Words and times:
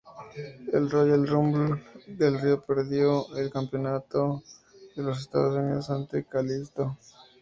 En 0.73 0.89
Royal 0.89 1.27
Rumble, 1.27 1.79
Del 2.07 2.41
Río 2.41 2.59
perdió 2.63 3.27
el 3.37 3.51
Campeonato 3.51 4.41
de 4.95 5.03
los 5.03 5.19
Estados 5.19 5.55
Unidos 5.55 5.91
ante 5.91 6.25
Kalisto. 6.25 6.97